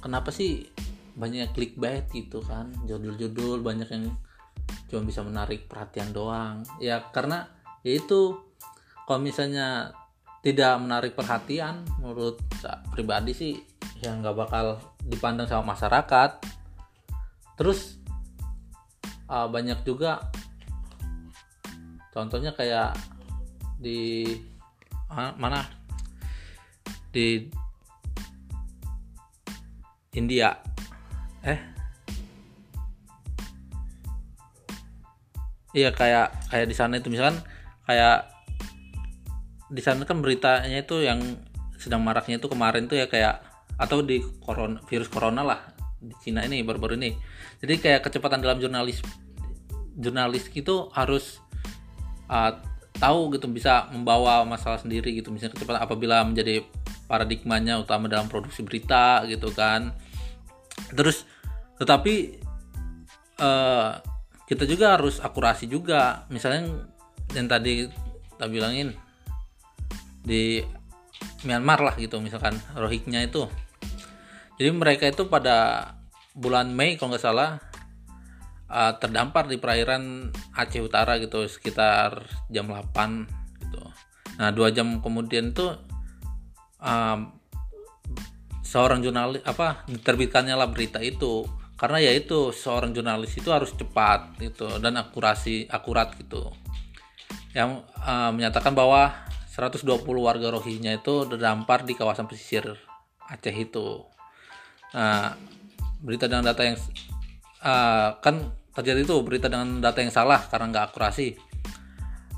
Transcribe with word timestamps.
kenapa 0.05 0.29
sih 0.29 0.69
banyak 1.17 1.57
clickbait 1.57 2.05
gitu 2.13 2.45
kan? 2.45 2.69
Judul-judul 2.85 3.65
banyak 3.65 3.89
yang 3.89 4.13
cuma 4.89 5.05
bisa 5.05 5.21
menarik 5.21 5.69
perhatian 5.69 6.11
doang. 6.13 6.65
Ya 6.81 7.05
karena 7.13 7.49
ya 7.85 7.97
itu 7.97 8.41
kalau 9.05 9.21
misalnya 9.21 9.93
tidak 10.45 10.79
menarik 10.81 11.13
perhatian 11.13 11.85
menurut 12.01 12.41
pribadi 12.95 13.33
sih 13.35 13.55
ya 13.99 14.15
nggak 14.15 14.37
bakal 14.37 14.81
dipandang 15.05 15.49
sama 15.51 15.75
masyarakat. 15.77 16.41
Terus 17.59 17.99
uh, 19.29 19.51
banyak 19.51 19.83
juga 19.83 20.31
contohnya 22.15 22.55
kayak 22.55 22.97
di 23.79 24.25
mana? 25.13 25.65
Di 27.09 27.49
India. 30.13 30.53
Eh 31.43 31.78
iya 35.77 35.93
kayak 35.93 36.49
kayak 36.49 36.67
di 36.69 36.77
sana 36.77 37.01
itu. 37.01 37.09
Misalkan 37.13 37.41
kayak 37.85 38.29
di 39.69 39.83
sana 39.85 40.05
kan 40.09 40.25
beritanya 40.25 40.81
itu 40.81 41.05
yang 41.05 41.21
sedang 41.77 42.03
maraknya 42.03 42.41
itu 42.41 42.49
kemarin 42.49 42.89
tuh 42.89 42.99
ya 42.99 43.07
kayak 43.07 43.45
atau 43.79 44.03
di 44.03 44.19
corona, 44.43 44.83
virus 44.91 45.07
corona 45.07 45.47
lah 45.47 45.61
di 45.99 46.15
Cina 46.23 46.43
ini 46.43 46.65
baru-baru 46.67 46.99
ini. 46.99 47.15
Jadi 47.63 47.75
kayak 47.79 48.07
kecepatan 48.07 48.43
dalam 48.43 48.59
jurnalis 48.59 49.03
jurnalis 49.99 50.51
itu 50.55 50.91
harus 50.95 51.43
uh, 52.31 52.55
tahu 52.99 53.35
gitu 53.35 53.47
bisa 53.51 53.87
membawa 53.95 54.43
masalah 54.43 54.79
sendiri 54.83 55.15
gitu. 55.15 55.31
Misalnya 55.31 55.55
kecepatan 55.55 55.83
apabila 55.83 56.27
menjadi 56.27 56.67
paradigmanya 57.07 57.79
utama 57.81 58.11
dalam 58.11 58.27
produksi 58.27 58.67
berita 58.67 59.23
gitu 59.31 59.55
kan. 59.55 59.95
Terus 60.95 61.23
tetapi 61.79 62.43
uh, 63.39 64.18
kita 64.49 64.65
juga 64.65 64.97
harus 64.97 65.21
akurasi 65.21 65.69
juga. 65.69 66.25
Misalnya 66.33 66.89
yang 67.37 67.47
tadi 67.47 67.85
kita 68.33 68.49
bilangin 68.49 68.97
di 70.25 70.65
Myanmar 71.45 71.85
lah 71.85 71.95
gitu 72.01 72.19
misalkan 72.19 72.57
Rohingya 72.73 73.29
itu. 73.29 73.45
Jadi 74.59 74.71
mereka 74.75 75.07
itu 75.07 75.29
pada 75.29 75.93
bulan 76.33 76.73
Mei 76.73 76.97
kalau 76.97 77.15
nggak 77.15 77.23
salah 77.23 77.61
uh, 78.73 78.93
terdampar 78.97 79.47
di 79.47 79.61
perairan 79.61 80.33
Aceh 80.57 80.81
Utara 80.83 81.21
gitu 81.21 81.45
sekitar 81.47 82.25
jam 82.51 82.67
8 82.67 83.63
gitu. 83.63 83.83
Nah 84.41 84.49
dua 84.51 84.71
jam 84.71 84.99
kemudian 84.99 85.53
itu 85.53 85.67
uh, 86.83 87.19
seorang 88.63 89.01
jurnalis 89.01 89.43
apa 89.47 89.87
diterbitkannya 89.89 90.55
lah 90.55 90.69
berita 90.69 91.01
itu 91.01 91.47
karena 91.79 92.03
ya 92.03 92.13
itu 92.13 92.51
seorang 92.51 92.91
jurnalis 92.91 93.39
itu 93.39 93.55
harus 93.55 93.71
cepat 93.71 94.35
gitu 94.43 94.67
dan 94.83 94.99
akurasi 94.99 95.71
akurat 95.71 96.11
gitu 96.19 96.51
yang 97.55 97.87
uh, 98.03 98.35
menyatakan 98.35 98.75
bahwa 98.75 99.15
120 99.59 100.03
warga 100.19 100.55
Rohingya 100.55 101.03
itu 101.03 101.27
terdampar 101.27 101.83
di 101.83 101.99
kawasan 101.99 102.31
pesisir 102.31 102.79
Aceh 103.29 103.53
itu. 103.53 104.07
Nah, 104.97 105.37
berita 106.01 106.31
dengan 106.31 106.49
data 106.49 106.63
yang 106.65 106.79
uh, 107.61 108.17
kan 108.25 108.55
terjadi 108.73 109.05
itu 109.05 109.21
berita 109.21 109.53
dengan 109.53 109.85
data 109.85 110.01
yang 110.01 110.15
salah 110.15 110.41
karena 110.49 110.73
nggak 110.73 110.85
akurasi. 110.95 111.37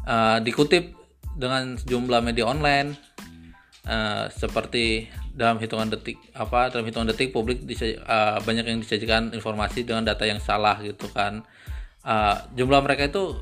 Uh, 0.02 0.40
dikutip 0.42 0.96
dengan 1.36 1.78
sejumlah 1.78 2.24
media 2.24 2.48
online 2.48 2.96
uh, 3.86 4.26
seperti 4.32 5.06
dalam 5.40 5.56
hitungan 5.56 5.88
detik 5.88 6.20
apa 6.36 6.68
dalam 6.68 6.84
hitungan 6.84 7.08
detik 7.08 7.32
publik 7.32 7.64
uh, 7.64 8.36
banyak 8.44 8.68
yang 8.68 8.84
disajikan 8.84 9.32
informasi 9.32 9.88
dengan 9.88 10.04
data 10.04 10.28
yang 10.28 10.36
salah 10.36 10.76
gitu 10.84 11.08
kan. 11.08 11.40
Uh, 12.04 12.36
jumlah 12.52 12.84
mereka 12.84 13.08
itu 13.08 13.40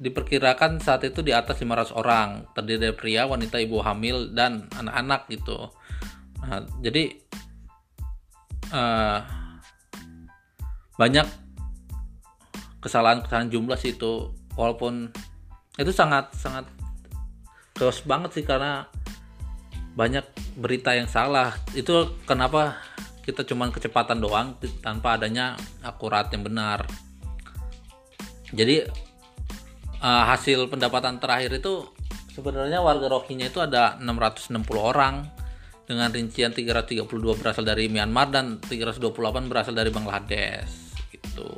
diperkirakan 0.00 0.80
saat 0.80 1.04
itu 1.04 1.20
di 1.20 1.36
atas 1.36 1.60
500 1.60 1.92
orang 1.92 2.48
terdiri 2.56 2.88
dari 2.88 2.94
pria, 2.96 3.28
wanita, 3.28 3.60
ibu 3.60 3.84
hamil 3.84 4.32
dan 4.32 4.70
anak-anak 4.72 5.28
gitu. 5.28 5.68
Nah, 6.40 6.64
jadi 6.80 7.12
uh, 8.72 9.20
banyak 10.96 11.26
kesalahan-kesalahan 12.80 13.52
jumlah 13.52 13.76
sih 13.76 13.98
itu 13.98 14.32
walaupun 14.56 15.12
itu 15.76 15.92
sangat 15.92 16.30
sangat 16.34 16.64
chaos 17.78 18.02
banget 18.02 18.34
sih 18.34 18.44
karena 18.46 18.86
banyak 19.98 20.22
berita 20.54 20.94
yang 20.94 21.10
salah. 21.10 21.58
Itu 21.74 22.14
kenapa 22.22 22.78
kita 23.26 23.42
cuman 23.42 23.74
kecepatan 23.74 24.22
doang 24.22 24.54
tanpa 24.78 25.18
adanya 25.18 25.58
akurat 25.82 26.30
yang 26.30 26.46
benar. 26.46 26.86
Jadi 28.54 28.86
uh, 29.98 30.24
hasil 30.30 30.70
pendapatan 30.70 31.18
terakhir 31.18 31.58
itu 31.58 31.90
sebenarnya 32.30 32.78
warga 32.78 33.10
Rohingya 33.10 33.50
itu 33.50 33.58
ada 33.58 33.98
660 33.98 34.54
orang. 34.78 35.26
Dengan 35.88 36.12
rincian 36.12 36.52
332 36.52 37.08
berasal 37.40 37.64
dari 37.64 37.88
Myanmar 37.88 38.28
dan 38.28 38.60
328 38.60 39.08
berasal 39.48 39.72
dari 39.72 39.88
Bangladesh 39.88 40.68
gitu. 41.08 41.48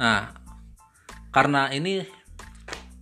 Nah, 0.00 0.32
karena 1.28 1.68
ini 1.76 2.00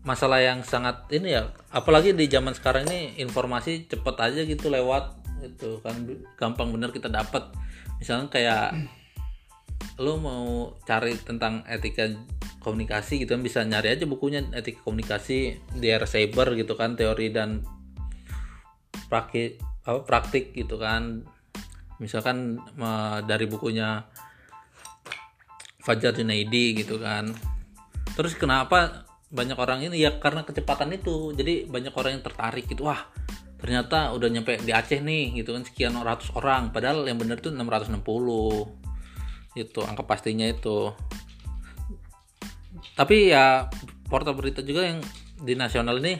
masalah 0.00 0.40
yang 0.40 0.64
sangat 0.64 1.04
ini 1.12 1.36
ya, 1.36 1.52
apalagi 1.68 2.16
di 2.16 2.24
zaman 2.24 2.56
sekarang 2.56 2.88
ini 2.88 3.20
informasi 3.20 3.84
cepet 3.84 4.16
aja 4.16 4.40
gitu 4.48 4.72
lewat 4.72 5.20
itu 5.44 5.80
kan. 5.84 5.96
Gampang 6.36 6.72
bener 6.72 6.92
kita 6.92 7.12
dapat. 7.12 7.52
Misalnya 8.00 8.32
kayak 8.32 8.66
lo 10.04 10.16
mau 10.16 10.72
cari 10.88 11.16
tentang 11.20 11.64
etika 11.68 12.08
komunikasi 12.60 13.24
gitu 13.24 13.36
kan 13.36 13.44
bisa 13.44 13.64
nyari 13.64 13.96
aja 13.96 14.04
bukunya 14.04 14.44
etika 14.52 14.84
komunikasi 14.84 15.64
di 15.80 15.86
era 15.88 16.04
cyber 16.04 16.52
gitu 16.60 16.76
kan 16.76 16.92
teori 16.92 17.32
dan 17.32 17.64
praktik 19.08 19.60
apa 19.84 20.00
praktik 20.04 20.56
gitu 20.56 20.80
kan. 20.80 21.24
Misalkan 22.00 22.56
dari 23.28 23.44
bukunya 23.44 24.08
Fajar 25.84 26.12
Junaidi 26.16 26.76
gitu 26.76 27.00
kan. 27.00 27.32
Terus 28.16 28.36
kenapa 28.36 29.09
banyak 29.30 29.54
orang 29.54 29.86
ini 29.86 30.02
ya 30.02 30.18
karena 30.18 30.42
kecepatan 30.42 30.90
itu. 30.94 31.30
Jadi 31.32 31.70
banyak 31.70 31.94
orang 31.94 32.18
yang 32.18 32.24
tertarik 32.26 32.66
gitu 32.66 32.90
wah 32.90 33.06
ternyata 33.60 34.16
udah 34.16 34.28
nyampe 34.32 34.56
di 34.64 34.72
Aceh 34.72 35.04
nih 35.04 35.36
gitu 35.36 35.52
kan 35.54 35.62
sekian 35.62 35.94
ratus 35.94 36.34
orang. 36.34 36.74
Padahal 36.74 37.06
yang 37.06 37.20
bener 37.20 37.38
tuh 37.38 37.54
660 37.54 38.02
itu 39.54 39.80
angka 39.84 40.02
pastinya 40.08 40.48
itu. 40.48 40.90
Tapi 42.96 43.30
ya 43.30 43.68
portal 44.08 44.34
berita 44.34 44.64
juga 44.64 44.88
yang 44.88 44.98
di 45.40 45.54
nasional 45.56 46.00
ini 46.02 46.16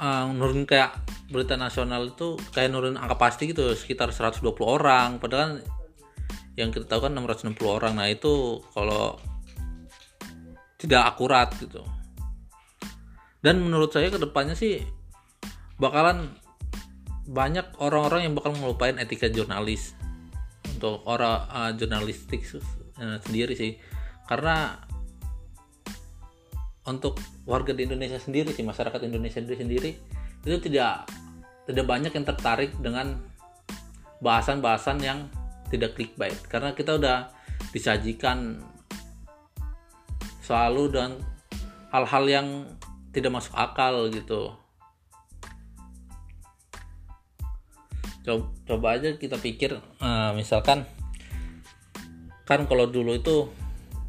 uh, 0.00 0.30
nurun 0.30 0.66
kayak 0.66 0.94
berita 1.30 1.58
nasional 1.58 2.14
itu 2.14 2.38
kayak 2.54 2.70
nurun 2.70 2.94
angka 2.94 3.18
pasti 3.18 3.50
gitu 3.50 3.74
sekitar 3.74 4.14
120 4.14 4.46
orang. 4.62 5.18
Padahal 5.18 5.40
kan 5.42 5.52
yang 6.54 6.70
kita 6.70 6.86
tahu 6.86 7.10
kan 7.10 7.18
660 7.18 7.58
orang. 7.66 7.98
Nah 7.98 8.06
itu 8.06 8.62
kalau 8.70 9.18
tidak 10.84 11.16
akurat 11.16 11.48
gitu. 11.56 11.80
Dan 13.40 13.60
menurut 13.64 13.92
saya 13.92 14.12
ke 14.12 14.20
depannya 14.20 14.56
sih 14.56 14.80
bakalan 15.80 16.32
banyak 17.24 17.64
orang-orang 17.80 18.28
yang 18.28 18.34
bakal 18.36 18.52
ngelupain 18.52 19.00
etika 19.00 19.32
jurnalis 19.32 19.96
untuk 20.76 21.00
orang 21.08 21.48
uh, 21.48 21.70
jurnalistik 21.72 22.44
uh, 23.00 23.16
sendiri 23.24 23.56
sih. 23.56 23.80
Karena 24.24 24.76
untuk 26.84 27.16
warga 27.48 27.72
di 27.72 27.88
Indonesia 27.88 28.20
sendiri 28.20 28.52
sih 28.52 28.64
masyarakat 28.64 29.00
Indonesia 29.08 29.40
sendiri 29.40 29.96
itu 30.44 30.58
tidak 30.68 31.08
tidak 31.64 31.84
banyak 31.88 32.12
yang 32.12 32.28
tertarik 32.28 32.76
dengan 32.76 33.16
bahasan-bahasan 34.20 35.00
yang 35.00 35.28
tidak 35.72 35.96
clickbait. 35.96 36.36
Karena 36.44 36.76
kita 36.76 37.00
udah 37.00 37.32
disajikan 37.72 38.60
selalu 40.44 40.92
dan 40.92 41.10
hal-hal 41.88 42.24
yang 42.28 42.48
tidak 43.16 43.32
masuk 43.32 43.54
akal 43.56 44.12
gitu. 44.12 44.52
Coba, 48.24 48.44
coba 48.64 48.86
aja 48.96 49.16
kita 49.20 49.36
pikir 49.36 49.76
uh, 50.00 50.32
misalkan 50.32 50.88
kan 52.48 52.64
kalau 52.64 52.88
dulu 52.88 53.16
itu 53.16 53.52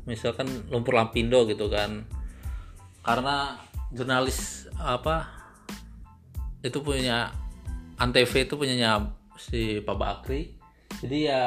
misalkan 0.08 0.48
lumpur 0.72 0.96
lampindo 0.96 1.44
gitu 1.44 1.68
kan 1.68 2.08
karena 3.04 3.60
jurnalis 3.92 4.72
apa 4.80 5.28
itu 6.64 6.80
punya 6.80 7.36
antv 8.00 8.32
itu 8.32 8.56
punyanya 8.56 9.12
si 9.36 9.84
Pak 9.84 9.98
Bakri 10.00 10.56
jadi 11.04 11.18
ya 11.28 11.42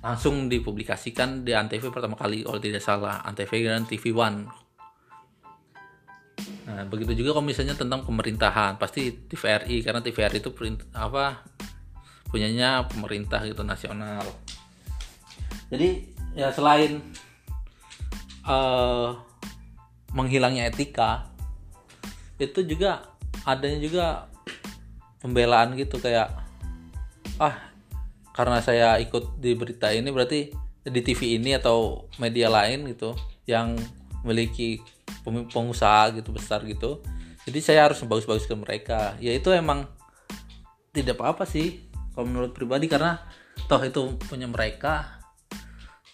langsung 0.00 0.48
dipublikasikan 0.48 1.44
di 1.44 1.52
antv 1.52 1.92
pertama 1.92 2.16
kali 2.16 2.44
kalau 2.44 2.60
tidak 2.60 2.80
salah. 2.80 3.20
Antv 3.24 3.52
dan 3.52 3.84
TV 3.84 4.16
One. 4.16 4.48
Nah 6.64 6.88
begitu 6.88 7.20
juga 7.20 7.36
kalau 7.36 7.46
misalnya 7.46 7.76
tentang 7.76 8.04
pemerintahan. 8.08 8.80
Pasti 8.80 9.12
TVRI 9.12 9.84
karena 9.84 10.00
TVRI 10.00 10.38
itu 10.40 10.50
perint, 10.56 10.80
apa 10.96 11.44
punyanya 12.32 12.88
pemerintah 12.88 13.44
gitu 13.44 13.60
nasional. 13.60 14.24
Jadi 15.68 16.16
ya 16.32 16.48
selain 16.54 17.02
uh, 18.46 19.14
menghilangnya 20.14 20.70
etika 20.70 21.30
itu 22.40 22.64
juga 22.64 23.04
adanya 23.44 23.78
juga 23.78 24.06
pembelaan 25.20 25.76
gitu 25.76 26.00
kayak 26.00 26.32
ah 27.36 27.69
karena 28.34 28.62
saya 28.62 28.96
ikut 29.02 29.38
di 29.42 29.52
berita 29.58 29.90
ini 29.90 30.08
berarti 30.14 30.50
di 30.86 31.00
TV 31.04 31.36
ini 31.36 31.52
atau 31.58 32.08
media 32.16 32.48
lain 32.48 32.88
gitu 32.88 33.12
yang 33.44 33.76
memiliki 34.24 34.80
pengusaha 35.26 36.14
gitu 36.16 36.32
besar 36.32 36.64
gitu. 36.64 37.04
Jadi 37.44 37.58
saya 37.60 37.90
harus 37.90 38.00
bagus-bagus 38.04 38.46
ke 38.46 38.56
mereka. 38.56 39.16
Ya 39.20 39.34
itu 39.34 39.50
emang 39.52 39.88
tidak 40.94 41.20
apa-apa 41.20 41.44
sih 41.46 41.84
kalau 42.14 42.26
menurut 42.28 42.52
pribadi 42.52 42.86
karena 42.88 43.20
toh 43.68 43.80
itu 43.82 44.16
punya 44.28 44.48
mereka. 44.48 45.20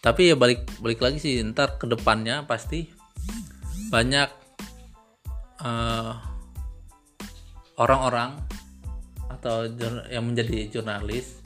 Tapi 0.03 0.33
ya 0.33 0.37
balik 0.39 0.67
balik 0.79 1.03
lagi 1.03 1.19
sih 1.19 1.43
ntar 1.51 1.79
ke 1.79 1.87
depannya 1.87 2.47
pasti 2.47 2.87
banyak 3.91 4.31
eh, 5.63 6.13
orang-orang 7.77 8.39
atau 9.31 9.67
yang 10.09 10.25
menjadi 10.27 10.71
jurnalis 10.73 11.46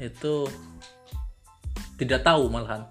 itu 0.00 0.48
tidak 2.00 2.24
tahu 2.24 2.48
malahan 2.48 2.88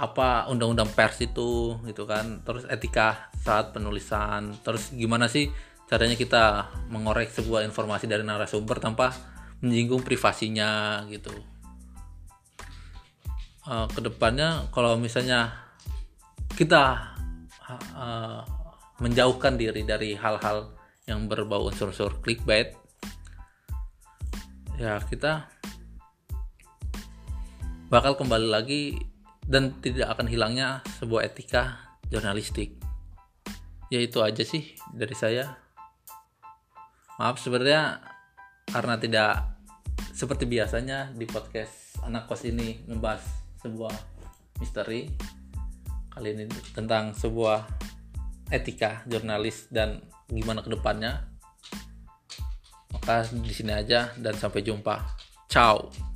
apa 0.00 0.48
undang-undang 0.48 0.88
pers 0.96 1.20
itu 1.20 1.76
gitu 1.84 2.08
kan. 2.08 2.40
Terus 2.42 2.64
etika 2.66 3.28
saat 3.38 3.76
penulisan. 3.76 4.56
Terus 4.64 4.90
gimana 4.96 5.28
sih 5.28 5.52
caranya 5.88 6.16
kita 6.16 6.72
mengorek 6.88 7.28
sebuah 7.30 7.64
informasi 7.68 8.08
dari 8.08 8.24
narasumber 8.24 8.80
tanpa 8.80 9.12
menyinggung 9.60 10.00
privasinya 10.00 11.02
gitu. 11.12 11.34
Uh, 13.68 13.84
ke 13.92 14.00
depannya 14.00 14.64
kalau 14.72 14.96
misalnya 14.96 15.52
kita 16.56 17.12
uh, 17.92 18.40
menjauhkan 18.98 19.60
diri 19.60 19.84
dari 19.84 20.16
hal-hal 20.16 20.72
yang 21.04 21.28
berbau 21.28 21.68
unsur-unsur 21.68 22.20
clickbait 22.24 22.72
ya 24.78 25.02
kita 25.04 25.50
bakal 27.88 28.20
kembali 28.20 28.48
lagi 28.52 29.00
dan 29.48 29.72
tidak 29.80 30.12
akan 30.12 30.28
hilangnya 30.28 30.84
sebuah 31.00 31.24
etika 31.24 31.96
jurnalistik. 32.12 32.76
Ya 33.88 34.04
itu 34.04 34.20
aja 34.20 34.44
sih 34.44 34.76
dari 34.92 35.16
saya. 35.16 35.56
Maaf 37.16 37.40
sebenarnya 37.40 38.04
karena 38.68 39.00
tidak 39.00 39.56
seperti 40.12 40.44
biasanya 40.44 41.16
di 41.16 41.24
podcast 41.24 41.96
anak 42.04 42.28
kos 42.28 42.44
ini 42.44 42.84
membahas 42.84 43.24
sebuah 43.64 43.90
misteri 44.60 45.08
kali 46.12 46.36
ini 46.36 46.44
tentang 46.76 47.16
sebuah 47.16 47.64
etika 48.52 49.08
jurnalis 49.08 49.72
dan 49.72 50.04
gimana 50.28 50.60
ke 50.60 50.68
depannya 50.68 51.24
maka 52.92 53.24
di 53.32 53.52
sini 53.56 53.72
aja 53.72 54.12
dan 54.20 54.36
sampai 54.36 54.60
jumpa. 54.60 55.00
Ciao 55.48 56.07